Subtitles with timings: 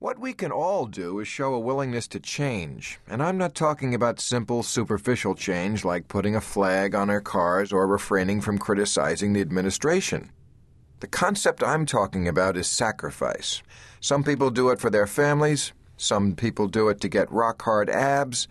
[0.00, 3.94] What we can all do is show a willingness to change, and I'm not talking
[3.94, 9.34] about simple, superficial change like putting a flag on our cars or refraining from criticizing
[9.34, 10.32] the administration.
[11.00, 13.62] The concept I'm talking about is sacrifice.
[14.00, 17.90] Some people do it for their families, some people do it to get rock hard
[17.90, 18.48] abs,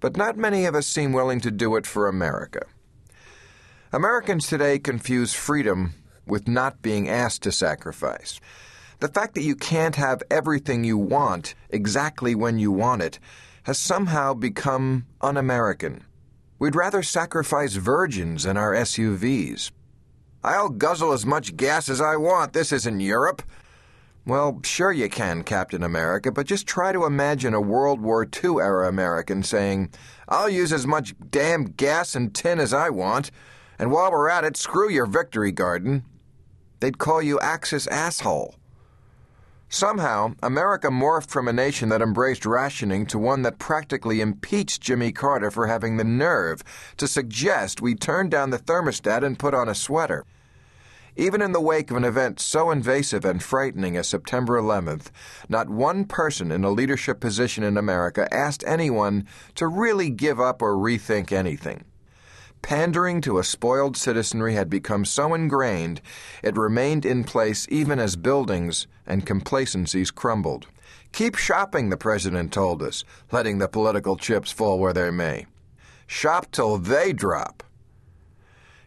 [0.00, 2.64] but not many of us seem willing to do it for America.
[3.92, 5.92] Americans today confuse freedom
[6.24, 8.40] with not being asked to sacrifice.
[9.00, 13.18] The fact that you can't have everything you want exactly when you want it
[13.62, 16.04] has somehow become un American.
[16.58, 19.70] We'd rather sacrifice virgins in our SUVs.
[20.44, 22.52] I'll guzzle as much gas as I want.
[22.52, 23.42] This isn't Europe.
[24.26, 28.56] Well, sure you can, Captain America, but just try to imagine a World War II
[28.60, 29.90] era American saying,
[30.28, 33.30] I'll use as much damn gas and tin as I want,
[33.78, 36.04] and while we're at it, screw your victory garden.
[36.80, 38.59] They'd call you Axis asshole.
[39.72, 45.12] Somehow, America morphed from a nation that embraced rationing to one that practically impeached Jimmy
[45.12, 46.64] Carter for having the nerve
[46.96, 50.24] to suggest we turn down the thermostat and put on a sweater.
[51.14, 55.12] Even in the wake of an event so invasive and frightening as September 11th,
[55.48, 59.24] not one person in a leadership position in America asked anyone
[59.54, 61.84] to really give up or rethink anything.
[62.62, 66.00] Pandering to a spoiled citizenry had become so ingrained
[66.42, 70.66] it remained in place even as buildings and complacencies crumbled.
[71.12, 75.46] Keep shopping, the president told us, letting the political chips fall where they may.
[76.06, 77.62] Shop till they drop.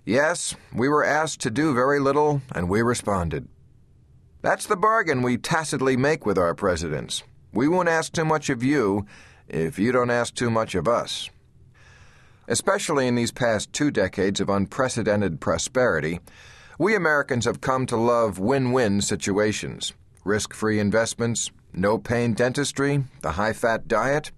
[0.06, 3.48] Yes, we were asked to do very little, and we responded.
[4.42, 7.24] That's the bargain we tacitly make with our presidents.
[7.54, 9.06] We won't ask too much of you
[9.48, 11.30] if you don't ask too much of us.
[12.54, 16.20] Especially in these past two decades of unprecedented prosperity,
[16.78, 23.06] we Americans have come to love win win situations risk free investments, no pain dentistry,
[23.24, 24.31] the high fat diet.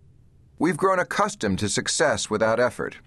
[0.58, 3.00] We've grown accustomed to success without effort.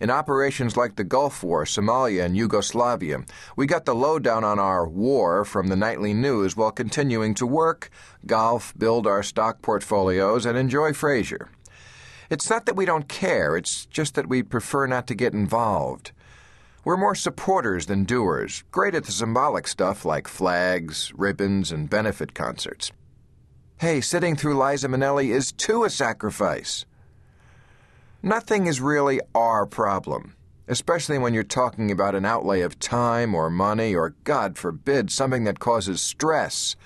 [0.00, 4.88] In operations like the Gulf War, Somalia, and Yugoslavia, we got the lowdown on our
[4.88, 7.90] war from the nightly news while continuing to work,
[8.26, 11.46] golf, build our stock portfolios, and enjoy Frasier.
[12.30, 16.12] It's not that we don't care, it's just that we prefer not to get involved.
[16.84, 22.34] We're more supporters than doers, great at the symbolic stuff like flags, ribbons, and benefit
[22.34, 22.92] concerts.
[23.80, 26.84] Hey, sitting through Liza Minnelli is too a sacrifice.
[28.22, 30.34] Nothing is really our problem,
[30.66, 35.44] especially when you're talking about an outlay of time or money or, God forbid, something
[35.44, 36.76] that causes stress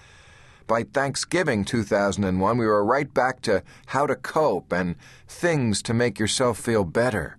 [0.67, 4.97] by Thanksgiving 2001, we were right back to how to cope and
[5.27, 7.37] things to make yourself feel better.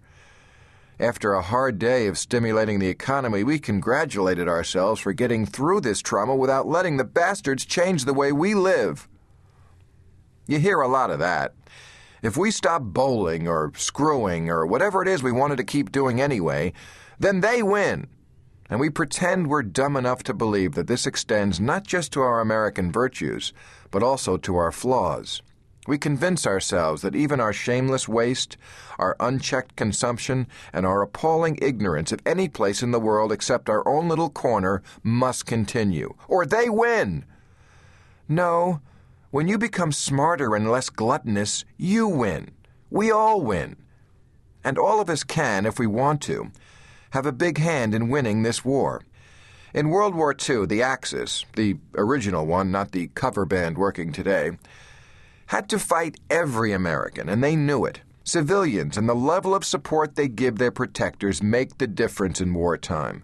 [0.99, 6.01] After a hard day of stimulating the economy, we congratulated ourselves for getting through this
[6.01, 9.07] trauma without letting the bastards change the way we live.
[10.47, 11.53] You hear a lot of that.
[12.21, 16.21] If we stop bowling or screwing or whatever it is we wanted to keep doing
[16.21, 16.73] anyway,
[17.19, 18.07] then they win
[18.69, 22.39] and we pretend we're dumb enough to believe that this extends not just to our
[22.39, 23.53] American virtues,
[23.91, 25.41] but also to our flaws.
[25.85, 28.55] We convince ourselves that even our shameless waste,
[28.97, 33.85] our unchecked consumption, and our appalling ignorance of any place in the world except our
[33.87, 37.25] own little corner must continue, or they win.
[38.29, 38.79] No,
[39.29, 42.51] when you become smarter and less gluttonous, you win.
[42.89, 43.75] We all win.
[44.63, 46.51] And all of us can, if we want to,
[47.13, 49.03] have a big hand in winning this war.
[49.71, 54.57] In World War II, the Axis, the original one, not the cover band working today,
[55.45, 58.01] had to fight every American, and they knew it.
[58.23, 63.23] Civilians and the level of support they give their protectors make the difference in wartime.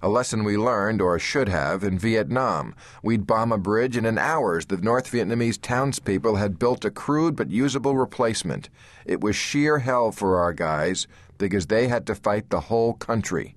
[0.00, 2.74] A lesson we learned, or should have, in Vietnam.
[3.02, 7.34] We'd bomb a bridge, and in hours the North Vietnamese townspeople had built a crude
[7.34, 8.68] but usable replacement.
[9.04, 11.06] It was sheer hell for our guys,
[11.38, 13.56] because they had to fight the whole country.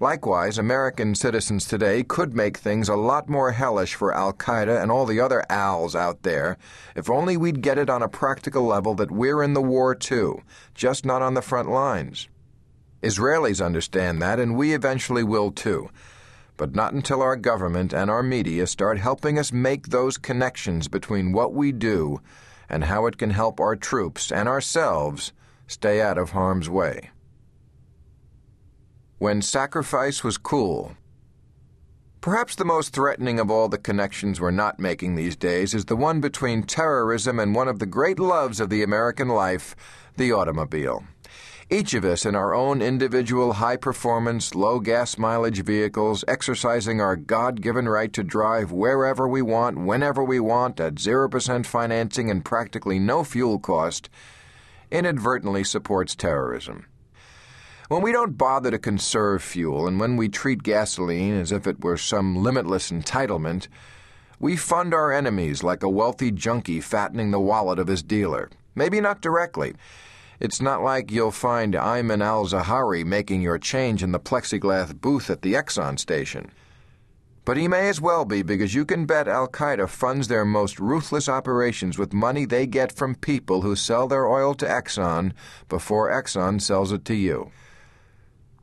[0.00, 4.92] Likewise, American citizens today could make things a lot more hellish for Al Qaeda and
[4.92, 6.56] all the other ALs out there
[6.94, 10.40] if only we'd get it on a practical level that we're in the war too,
[10.72, 12.28] just not on the front lines.
[13.02, 15.88] Israelis understand that, and we eventually will too,
[16.56, 21.32] but not until our government and our media start helping us make those connections between
[21.32, 22.20] what we do
[22.68, 25.32] and how it can help our troops and ourselves
[25.66, 27.10] stay out of harm's way.
[29.18, 30.96] When sacrifice was cool.
[32.20, 35.96] Perhaps the most threatening of all the connections we're not making these days is the
[35.96, 39.76] one between terrorism and one of the great loves of the American life,
[40.16, 41.04] the automobile.
[41.70, 47.14] Each of us in our own individual high performance, low gas mileage vehicles, exercising our
[47.14, 52.42] God given right to drive wherever we want, whenever we want, at 0% financing and
[52.42, 54.08] practically no fuel cost,
[54.90, 56.86] inadvertently supports terrorism.
[57.88, 61.84] When we don't bother to conserve fuel and when we treat gasoline as if it
[61.84, 63.68] were some limitless entitlement,
[64.40, 68.48] we fund our enemies like a wealthy junkie fattening the wallet of his dealer.
[68.74, 69.74] Maybe not directly
[70.40, 75.30] it's not like you'll find Ayman al Zawahiri making your change in the plexiglass booth
[75.30, 76.50] at the Exxon station.
[77.44, 80.78] But he may as well be because you can bet Al Qaeda funds their most
[80.78, 85.32] ruthless operations with money they get from people who sell their oil to Exxon
[85.68, 87.50] before Exxon sells it to you.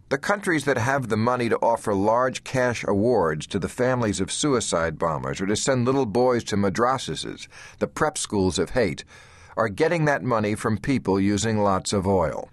[0.09, 4.31] The countries that have the money to offer large cash awards to the families of
[4.31, 7.47] suicide bombers or to send little boys to madrasas,
[7.79, 9.03] the prep schools of hate,
[9.57, 12.49] are getting that money from people using lots of oil.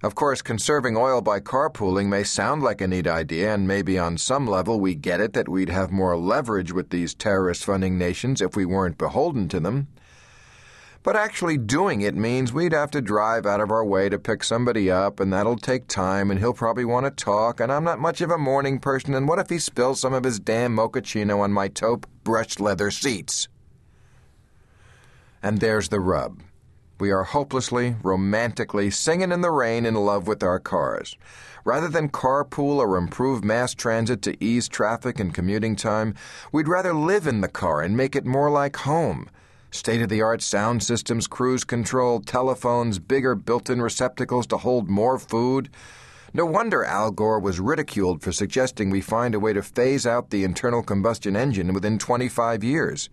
[0.00, 4.16] Of course, conserving oil by carpooling may sound like a neat idea, and maybe on
[4.16, 8.40] some level we get it that we'd have more leverage with these terrorist funding nations
[8.40, 9.88] if we weren't beholden to them.
[11.02, 14.44] But actually doing it means we'd have to drive out of our way to pick
[14.44, 17.98] somebody up, and that'll take time, and he'll probably want to talk, and I'm not
[17.98, 21.40] much of a morning person, and what if he spills some of his damn mochaccino
[21.40, 23.48] on my taupe brushed leather seats?
[25.42, 26.42] And there's the rub.
[27.00, 31.16] We are hopelessly, romantically singing in the rain in love with our cars.
[31.64, 36.14] Rather than carpool or improve mass transit to ease traffic and commuting time,
[36.50, 39.30] we'd rather live in the car and make it more like home.
[39.70, 44.88] State of the art sound systems, cruise control, telephones, bigger built in receptacles to hold
[44.88, 45.68] more food.
[46.32, 50.30] No wonder Al Gore was ridiculed for suggesting we find a way to phase out
[50.30, 53.08] the internal combustion engine within 25 years.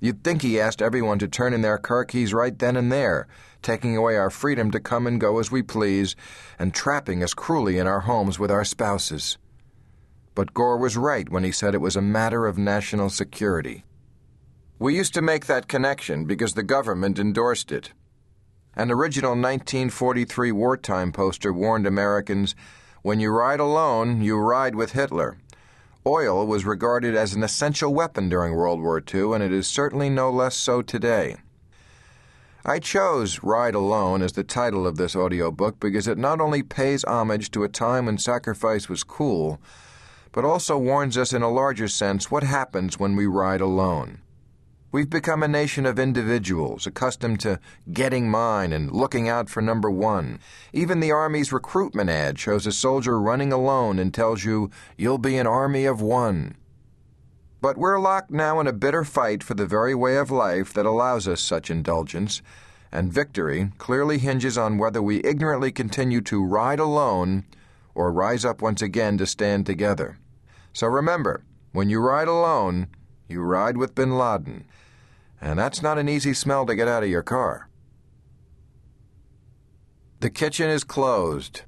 [0.00, 3.26] You'd think he asked everyone to turn in their car keys right then and there,
[3.62, 6.16] taking away our freedom to come and go as we please,
[6.58, 9.38] and trapping us cruelly in our homes with our spouses.
[10.34, 13.84] But Gore was right when he said it was a matter of national security.
[14.78, 17.92] We used to make that connection because the government endorsed it.
[18.76, 22.56] An original 1943 wartime poster warned Americans
[23.02, 25.36] when you ride alone, you ride with Hitler.
[26.06, 30.10] Oil was regarded as an essential weapon during World War II, and it is certainly
[30.10, 31.36] no less so today.
[32.62, 37.04] I chose Ride Alone as the title of this audiobook because it not only pays
[37.04, 39.60] homage to a time when sacrifice was cool,
[40.30, 44.18] but also warns us in a larger sense what happens when we ride alone.
[44.94, 47.58] We've become a nation of individuals, accustomed to
[47.92, 50.38] getting mine and looking out for number one.
[50.72, 55.36] Even the Army's recruitment ad shows a soldier running alone and tells you, you'll be
[55.36, 56.54] an army of one.
[57.60, 60.86] But we're locked now in a bitter fight for the very way of life that
[60.86, 62.40] allows us such indulgence,
[62.92, 67.46] and victory clearly hinges on whether we ignorantly continue to ride alone
[67.96, 70.18] or rise up once again to stand together.
[70.72, 71.42] So remember,
[71.72, 72.86] when you ride alone,
[73.26, 74.66] you ride with bin Laden
[75.44, 77.68] and that's not an easy smell to get out of your car.
[80.20, 81.62] The kitchen is closed.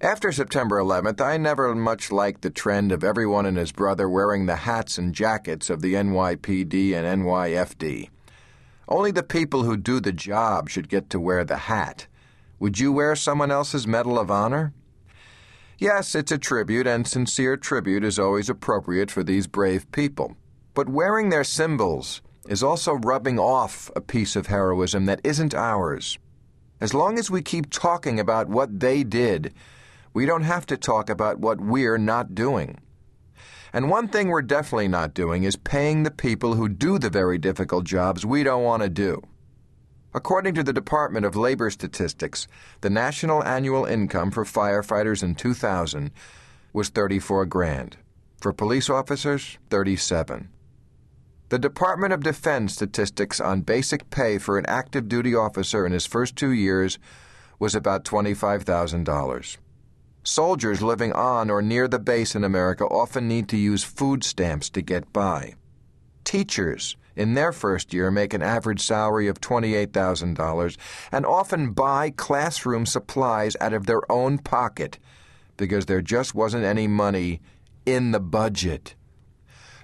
[0.00, 4.46] After September 11th, I never much liked the trend of everyone and his brother wearing
[4.46, 8.08] the hats and jackets of the NYPD and NYFD.
[8.88, 12.06] Only the people who do the job should get to wear the hat.
[12.60, 14.72] Would you wear someone else's Medal of Honor?
[15.76, 20.36] Yes, it's a tribute, and sincere tribute is always appropriate for these brave people.
[20.74, 26.18] But wearing their symbols, is also rubbing off a piece of heroism that isn't ours.
[26.80, 29.52] As long as we keep talking about what they did,
[30.14, 32.78] we don't have to talk about what we're not doing.
[33.72, 37.36] And one thing we're definitely not doing is paying the people who do the very
[37.36, 39.22] difficult jobs we don't want to do.
[40.14, 42.48] According to the Department of Labor Statistics,
[42.80, 46.10] the national annual income for firefighters in 2000
[46.72, 47.98] was 34 grand.
[48.40, 50.48] For police officers, 37.
[51.50, 56.04] The Department of Defense statistics on basic pay for an active duty officer in his
[56.04, 56.98] first two years
[57.58, 59.56] was about $25,000.
[60.22, 64.68] Soldiers living on or near the base in America often need to use food stamps
[64.68, 65.54] to get by.
[66.22, 70.76] Teachers, in their first year, make an average salary of $28,000
[71.10, 74.98] and often buy classroom supplies out of their own pocket
[75.56, 77.40] because there just wasn't any money
[77.86, 78.94] in the budget.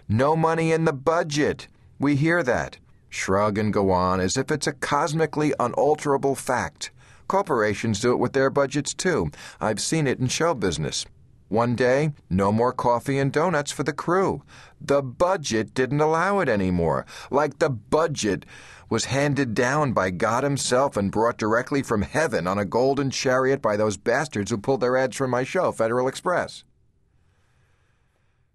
[0.09, 1.67] No money in the budget.
[1.99, 2.77] We hear that.
[3.09, 6.91] Shrug and go on as if it's a cosmically unalterable fact.
[7.27, 9.31] Corporations do it with their budgets too.
[9.63, 11.07] I've seen it in show business.
[11.49, 14.43] One day, no more coffee and donuts for the crew.
[14.79, 17.07] The budget didn't allow it anymore.
[17.31, 18.45] Like the budget
[18.91, 23.63] was handed down by God Himself and brought directly from heaven on a golden chariot
[23.63, 26.65] by those bastards who pulled their ads from my show, Federal Express.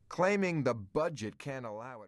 [0.10, 2.08] Claiming the budget can't allow it.